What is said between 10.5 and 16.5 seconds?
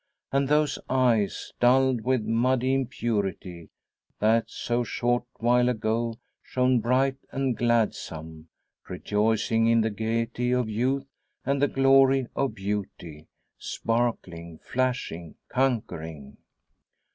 of youth and the glory of beauty sparkling, flashing, conquering!